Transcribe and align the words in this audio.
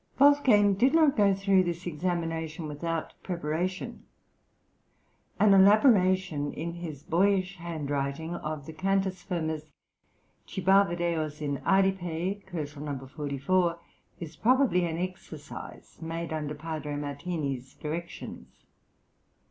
Wolfgang 0.17 0.73
did 0.73 0.95
not 0.95 1.15
go 1.15 1.31
through 1.35 1.61
this 1.63 1.85
examination 1.85 2.67
without 2.67 3.13
preparation. 3.21 4.03
An 5.39 5.53
elaboration 5.53 6.51
in 6.53 6.73
his 6.73 7.03
boyish 7.03 7.57
handwriting 7.57 8.33
of 8.33 8.65
the 8.65 8.73
Cantus 8.73 9.21
firmus 9.21 9.69
"Cibavit 10.47 10.99
eos 11.01 11.39
in 11.39 11.57
adipe" 11.59 12.41
(44 12.49 13.73
K.) 13.75 13.79
is 14.19 14.35
probably 14.35 14.85
an 14.85 14.97
exercise 14.97 16.01
made 16.01 16.33
under 16.33 16.55
Padre 16.55 16.95
Martini's 16.95 17.75
directions. 17.75 18.47